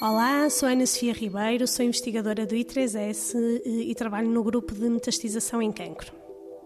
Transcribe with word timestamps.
Olá, 0.00 0.48
sou 0.48 0.66
Ana 0.66 0.86
Sofia 0.86 1.12
Ribeiro, 1.12 1.68
sou 1.68 1.84
investigadora 1.84 2.46
do 2.46 2.54
I3S 2.54 3.34
e 3.66 3.94
trabalho 3.94 4.30
no 4.30 4.42
grupo 4.42 4.74
de 4.74 4.88
metastização 4.88 5.60
em 5.60 5.70
cancro. 5.70 6.19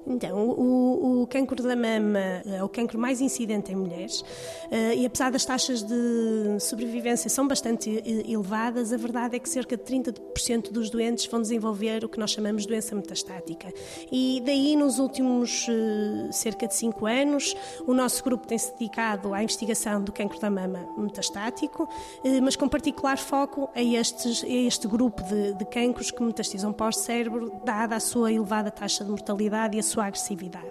Então, 0.07 0.36
o, 0.50 1.23
o 1.23 1.27
cancro 1.27 1.62
da 1.62 1.75
mama 1.75 2.43
é 2.46 2.62
o 2.62 2.68
cancro 2.68 2.98
mais 2.98 3.21
incidente 3.21 3.73
em 3.73 3.75
mulheres 3.75 4.23
eh, 4.71 4.96
e 4.96 5.07
apesar 5.07 5.30
das 5.30 5.45
taxas 5.45 5.82
de 5.82 6.59
sobrevivência 6.61 7.30
são 7.30 7.46
bastante 7.46 8.03
elevadas, 8.04 8.93
a 8.93 8.96
verdade 8.96 9.36
é 9.36 9.39
que 9.39 9.48
cerca 9.48 9.77
de 9.77 9.82
30% 9.82 10.71
dos 10.71 10.90
doentes 10.90 11.27
vão 11.27 11.40
desenvolver 11.40 12.04
o 12.04 12.09
que 12.09 12.18
nós 12.18 12.30
chamamos 12.30 12.62
de 12.62 12.68
doença 12.68 12.95
metastática. 12.95 13.72
E 14.11 14.43
daí, 14.45 14.76
nos 14.76 14.98
últimos 14.98 15.67
eh, 15.68 16.32
cerca 16.32 16.67
de 16.67 16.75
5 16.75 17.07
anos, 17.07 17.54
o 17.86 17.95
nosso 17.95 18.23
grupo 18.23 18.46
tem 18.46 18.59
se 18.59 18.73
dedicado 18.73 19.32
à 19.32 19.43
investigação 19.43 20.03
do 20.03 20.12
cancro 20.12 20.39
da 20.39 20.50
mama 20.50 20.86
metastático, 20.98 21.89
eh, 22.25 22.40
mas 22.40 22.57
com 22.57 22.68
particular 22.68 23.17
foco 23.17 23.71
a, 23.75 23.82
estes, 23.82 24.45
a 24.45 24.48
este 24.48 24.86
grupo 24.86 25.23
de, 25.23 25.54
de 25.54 25.64
cancros 25.64 26.11
que 26.11 26.23
metastizam 26.23 26.73
pós-cérebro, 26.73 27.53
dada 27.64 27.96
a 27.96 28.00
sua 28.00 28.32
elevada 28.32 28.71
taxa 28.71 29.04
de 29.04 29.11
mortalidade 29.11 29.76
e 29.76 29.81
a 29.81 29.82
sua 29.82 29.93
sua 29.94 30.07
agressividade. 30.07 30.71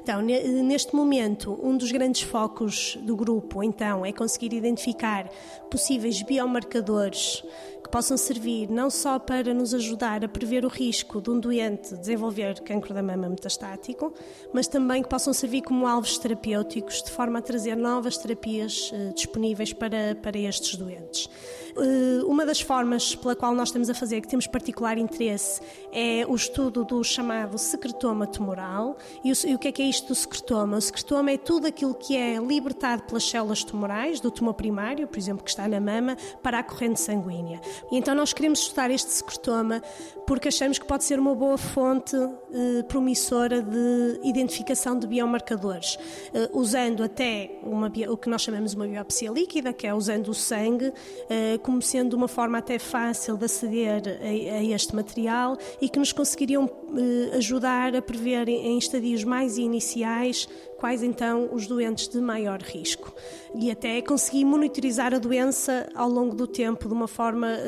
Então, 0.00 0.22
neste 0.22 0.94
momento, 0.94 1.58
um 1.62 1.76
dos 1.76 1.92
grandes 1.92 2.22
focos 2.22 2.96
do 3.02 3.14
grupo, 3.14 3.62
então, 3.62 4.06
é 4.06 4.12
conseguir 4.12 4.54
identificar 4.54 5.28
possíveis 5.70 6.22
biomarcadores 6.22 7.44
que 7.88 7.92
possam 7.92 8.18
servir 8.18 8.70
não 8.70 8.90
só 8.90 9.18
para 9.18 9.54
nos 9.54 9.72
ajudar 9.72 10.22
a 10.22 10.28
prever 10.28 10.62
o 10.64 10.68
risco 10.68 11.22
de 11.22 11.30
um 11.30 11.40
doente 11.40 11.96
desenvolver 11.96 12.60
cancro 12.60 12.92
da 12.92 13.02
mama 13.02 13.30
metastático, 13.30 14.12
mas 14.52 14.68
também 14.68 15.02
que 15.02 15.08
possam 15.08 15.32
servir 15.32 15.62
como 15.62 15.86
alvos 15.86 16.18
terapêuticos, 16.18 17.02
de 17.02 17.10
forma 17.10 17.38
a 17.38 17.42
trazer 17.42 17.76
novas 17.76 18.18
terapias 18.18 18.92
eh, 18.92 19.12
disponíveis 19.14 19.72
para, 19.72 20.14
para 20.22 20.38
estes 20.38 20.76
doentes. 20.76 21.30
Eh, 21.78 22.24
uma 22.24 22.44
das 22.44 22.60
formas 22.60 23.14
pela 23.14 23.36
qual 23.36 23.54
nós 23.54 23.68
estamos 23.68 23.88
a 23.88 23.94
fazer, 23.94 24.20
que 24.20 24.28
temos 24.28 24.46
particular 24.46 24.98
interesse, 24.98 25.60
é 25.92 26.26
o 26.26 26.34
estudo 26.34 26.84
do 26.84 27.02
chamado 27.04 27.56
secretoma 27.56 28.26
tumoral. 28.26 28.96
E 29.24 29.32
o, 29.32 29.34
e 29.46 29.54
o 29.54 29.58
que 29.58 29.68
é 29.68 29.72
que 29.72 29.82
é 29.82 29.86
isto 29.86 30.08
do 30.08 30.14
secretoma? 30.14 30.76
O 30.76 30.80
secretoma 30.80 31.30
é 31.30 31.38
tudo 31.38 31.66
aquilo 31.66 31.94
que 31.94 32.16
é 32.16 32.36
libertado 32.36 33.04
pelas 33.04 33.24
células 33.24 33.62
tumorais, 33.64 34.20
do 34.20 34.30
tumor 34.30 34.54
primário, 34.54 35.06
por 35.06 35.18
exemplo, 35.18 35.44
que 35.44 35.50
está 35.50 35.68
na 35.68 35.80
mama, 35.80 36.16
para 36.42 36.58
a 36.58 36.62
corrente 36.62 37.00
sanguínea. 37.00 37.60
E 37.90 37.96
então 37.96 38.14
nós 38.14 38.32
queremos 38.32 38.60
estudar 38.60 38.90
este 38.90 39.10
secretoma 39.10 39.82
porque 40.26 40.48
achamos 40.48 40.78
que 40.78 40.84
pode 40.84 41.04
ser 41.04 41.18
uma 41.18 41.34
boa 41.34 41.56
fonte 41.56 42.14
eh, 42.14 42.82
promissora 42.82 43.62
de 43.62 44.20
identificação 44.22 44.98
de 44.98 45.06
biomarcadores, 45.06 45.98
eh, 46.34 46.50
usando 46.52 47.02
até 47.02 47.58
uma, 47.62 47.90
o 48.10 48.16
que 48.16 48.28
nós 48.28 48.42
chamamos 48.42 48.74
uma 48.74 48.86
biopsia 48.86 49.30
líquida, 49.30 49.72
que 49.72 49.86
é 49.86 49.94
usando 49.94 50.28
o 50.28 50.34
sangue, 50.34 50.92
eh, 51.30 51.58
como 51.62 51.80
sendo 51.80 52.14
uma 52.14 52.28
forma 52.28 52.58
até 52.58 52.78
fácil 52.78 53.38
de 53.38 53.46
aceder 53.46 54.18
a, 54.20 54.56
a 54.58 54.64
este 54.64 54.94
material 54.94 55.56
e 55.80 55.88
que 55.88 55.98
nos 55.98 56.12
conseguiriam 56.12 56.70
eh, 56.94 57.36
ajudar 57.36 57.96
a 57.96 58.02
prever 58.02 58.48
em 58.48 58.76
estadios 58.76 59.24
mais 59.24 59.56
iniciais 59.56 60.46
quais 60.78 61.02
então 61.02 61.48
os 61.52 61.66
doentes 61.66 62.08
de 62.08 62.20
maior 62.20 62.60
risco. 62.62 63.12
E 63.54 63.70
até 63.70 64.00
conseguir 64.00 64.44
monitorizar 64.44 65.12
a 65.12 65.18
doença 65.18 65.88
ao 65.94 66.08
longo 66.08 66.34
do 66.34 66.46
tempo 66.46 66.86
de 66.86 66.94
uma 66.94 67.08
forma 67.08 67.48
uh, 67.48 67.67